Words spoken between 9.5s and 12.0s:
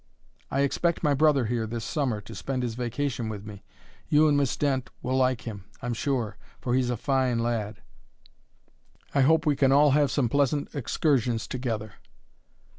can all have some pleasant excursions together."